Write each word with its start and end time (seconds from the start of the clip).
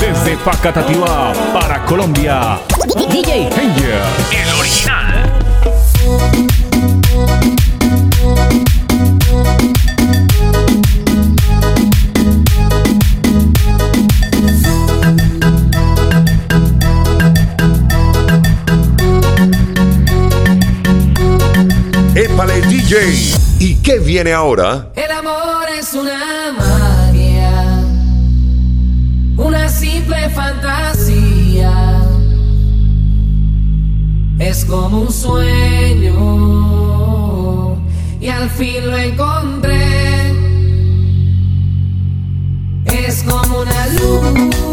desde 0.00 0.36
Facatativá 0.36 1.32
para 1.52 1.84
Colombia. 1.84 2.58
DJ 3.10 3.50
Ranger, 3.50 4.02
el 4.32 4.54
original. 4.58 5.06
Épale 22.14 22.60
DJ. 22.62 23.36
¿Y 23.58 23.76
qué 23.76 23.98
viene 23.98 24.32
ahora? 24.32 24.90
Es 34.56 34.64
como 34.64 35.02
un 35.02 35.12
sueño 35.12 36.14
y 38.18 38.28
al 38.28 38.48
fin 38.48 38.90
lo 38.90 38.96
encontré. 38.96 40.32
Es 42.86 43.22
como 43.22 43.58
una 43.60 43.86
luz 43.88 44.65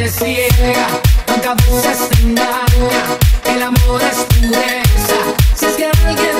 te 0.00 0.08
ciega, 0.08 0.88
tu 1.26 1.40
cabeza 1.42 1.92
se 1.94 2.22
engaña, 2.22 3.02
el 3.44 3.62
amor 3.62 4.00
es 4.00 4.18
pureza. 4.34 5.18
Si 5.54 5.66
es 5.66 5.72
que 5.76 5.84
alguien 5.84 6.39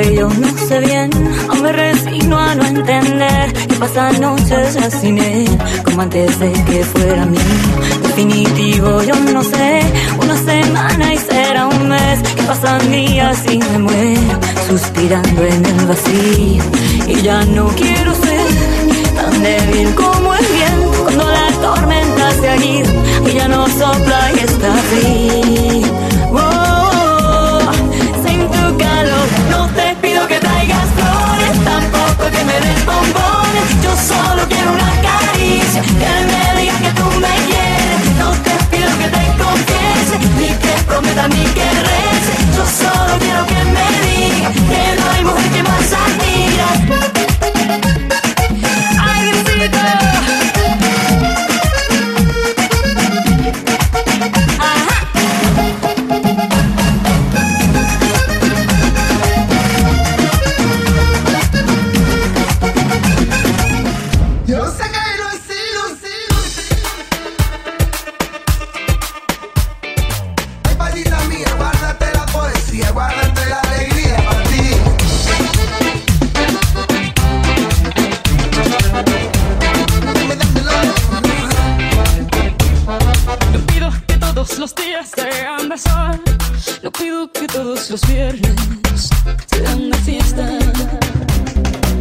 cuello, 0.00 0.28
no 0.28 0.48
sé 0.68 0.78
bien, 0.80 1.10
aún 1.48 1.62
me 1.62 1.72
resigno 1.72 2.38
a 2.38 2.54
no 2.54 2.64
entender 2.64 3.52
que 3.52 3.74
pasan 3.74 4.20
noches 4.20 4.74
ya 4.74 4.90
sin 4.90 5.18
como 5.84 6.02
antes 6.02 6.38
de 6.38 6.52
que 6.52 6.84
fuera 6.84 7.26
mí. 7.26 7.38
Definitivo, 8.02 9.02
yo 9.02 9.14
no 9.32 9.42
sé, 9.42 9.80
una 10.22 10.36
semana 10.36 11.14
y 11.14 11.18
será 11.18 11.66
un 11.66 11.88
mes, 11.88 12.22
que 12.36 12.42
pasan 12.44 12.92
días 12.92 13.38
y 13.50 13.58
me 13.58 13.78
muero, 13.78 14.38
suspirando 14.68 15.42
en 15.44 15.66
el 15.66 15.86
vacío. 15.86 16.62
Y 17.06 17.22
ya 17.22 17.44
no 17.46 17.66
quiero 17.68 18.14
ser 18.14 18.46
tan 19.16 19.42
débil 19.42 19.94
como 19.94 20.34
el 20.34 20.46
viento, 20.46 21.02
cuando 21.02 21.24
la 21.24 21.48
tormenta 21.60 22.30
se 22.40 22.48
agita 22.48 22.90
y 23.26 23.32
ya 23.32 23.48
no 23.48 23.66
sopla 23.66 24.32
y 24.36 24.38
está 24.38 24.72
frío. 24.90 25.67
eres 32.58 32.84
bombón, 32.84 33.82
yo 33.82 33.96
solo 33.96 34.46
quiero 34.48 34.72
una 34.72 34.92
caricia. 35.02 36.27
que 87.32 87.46
todos 87.46 87.90
los 87.90 88.00
viernes 88.06 89.10
te 89.48 89.62
dan 89.62 89.92
fiesta. 90.04 90.58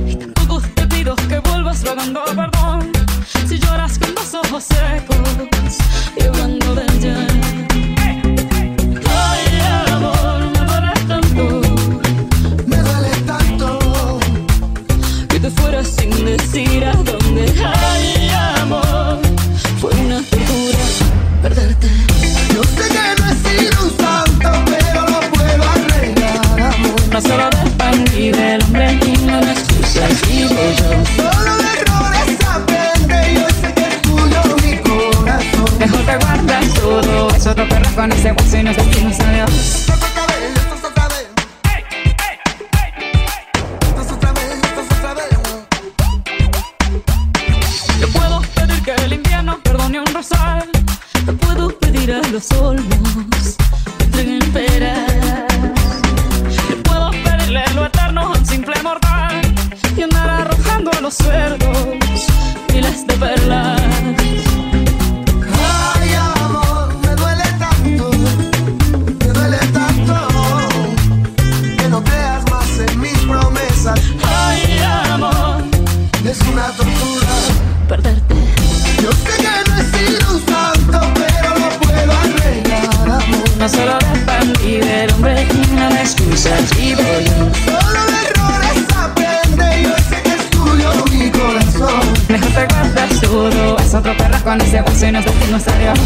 Y 0.06 0.16
tampoco 0.16 0.62
te 0.76 0.88
pido 0.88 1.16
que 1.16 1.40
vuelvas 1.40 1.84
rogando 1.84 2.24
perdón 2.26 2.92
si 3.48 3.60
lloras 3.60 3.98
con 4.00 4.14
los 4.16 4.34
ojos 4.34 4.64
secos. 4.64 5.17
amanece, 38.08 38.34
si 38.50 38.64
nos 38.64 38.76
decimos 38.76 39.20
adiós. 39.20 39.86
Yo 48.00 48.08
puedo 48.10 48.42
pedir 48.56 48.84
que 48.84 48.92
el 48.92 49.14
invierno 49.14 49.60
perdone 49.64 50.00
un 50.00 50.14
rosal. 50.14 50.70
Te 51.26 51.34
puedo 51.34 51.70
pedir 51.80 52.14
a 52.14 52.22
los 52.30 52.46
sol. 52.46 52.97
solo 83.78 83.98
de 84.00 84.20
pan 84.26 84.54
y 84.66 84.78
del 84.78 85.12
hombre 85.14 85.48
y 85.54 85.76
no 85.76 85.90
de 85.90 86.02
excusas 86.02 86.76
vivo 86.78 87.02
yo. 87.26 87.38
Solo 87.66 88.02
de 88.12 88.20
errores 88.30 88.86
aprende, 88.96 89.84
yo 89.84 89.96
sé 90.10 90.22
que 90.24 90.30
es 90.30 90.50
tuyo 90.50 90.90
mi 91.12 91.30
corazón. 91.30 92.14
Mejor 92.28 92.50
te 92.50 92.66
guardas 92.66 93.22
todo, 93.22 93.78
es 93.78 93.94
otro 93.94 94.18
perro 94.18 94.44
con 94.44 94.62
ese 94.62 94.82
guaso 94.82 95.06
y 95.06 95.12
nos 95.12 95.26
decimos 95.26 95.68
adiós. 95.68 96.00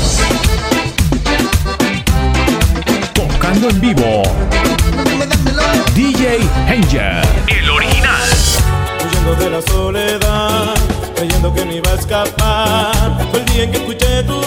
Tocando 3.14 3.70
en 3.70 3.82
vivo, 3.82 4.24
DJ 5.96 6.40
Angel, 6.68 7.22
el 7.48 7.70
original. 7.70 8.30
Huyendo 9.06 9.36
de 9.36 9.50
la 9.50 9.62
soledad, 9.62 10.74
creyendo 11.16 11.54
que 11.54 11.66
me 11.66 11.76
iba 11.78 11.92
a 11.92 11.96
escapar, 11.96 13.28
fue 13.32 13.40
el 13.40 13.46
día 13.46 13.64
en 13.64 13.72
que 13.72 13.78
escuché 13.78 14.24
tu 14.24 14.41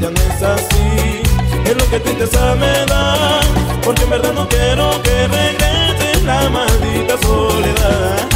ya 0.00 0.10
no 0.10 0.20
es 0.20 0.42
así. 0.42 1.22
Es 1.64 1.76
lo 1.76 1.90
que 1.90 2.00
tristeza 2.00 2.54
me 2.54 2.86
da, 2.86 3.40
porque 3.84 4.02
en 4.02 4.10
verdad 4.10 4.32
no 4.32 4.48
quiero 4.48 5.02
que 5.02 5.28
regrese 5.28 6.24
la 6.24 6.48
maldita 6.48 7.18
soledad. 7.18 8.27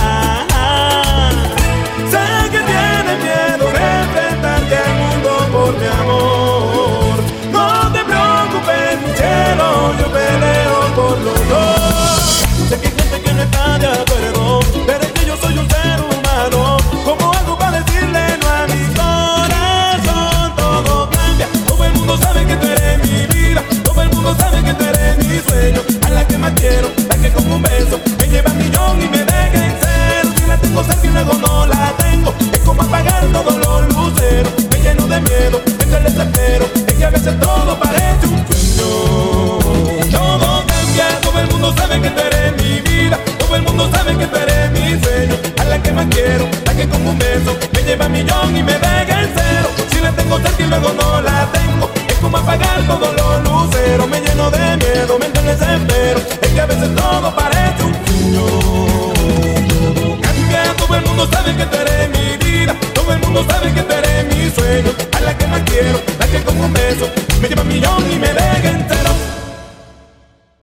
me 54.07 54.21
lleno 54.21 54.51
de 54.51 54.77
miedo, 54.77 55.19
me 55.19 55.27
entiendes 55.27 55.61
entero. 55.61 56.21
Es 56.41 56.49
que 56.49 56.61
a 56.61 56.67
veces 56.67 56.95
todo 56.95 57.35
parece 57.35 57.83
un 57.83 57.95
sueño. 58.07 58.47
Cambia, 60.23 60.75
todo 60.77 60.97
el 60.97 61.05
mundo 61.05 61.29
sabe 61.33 61.57
que 61.57 61.67
tú 61.67 61.77
eres 61.79 62.09
mi 62.11 62.37
vida. 62.37 62.77
Todo 62.95 63.13
el 63.13 63.21
mundo 63.21 63.45
sabe 63.49 63.73
que 63.73 63.83
tú 63.83 63.93
eres 63.93 64.25
mi 64.27 64.51
sueño. 64.51 64.93
A 65.17 65.21
la 65.21 65.37
que 65.37 65.47
más 65.47 65.63
quiero, 65.63 66.01
la 66.19 66.27
que 66.27 66.43
con 66.43 66.61
un 66.61 66.73
beso 66.73 67.11
me 67.41 67.49
lleva 67.49 67.63
un 67.63 67.69
millón 67.69 68.13
y 68.13 68.19
me 68.19 68.29
deja 68.29 68.71
entrar. 68.71 69.02